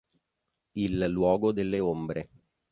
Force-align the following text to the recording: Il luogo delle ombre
Il 0.73 0.97
luogo 1.11 1.51
delle 1.51 1.79
ombre 1.79 2.27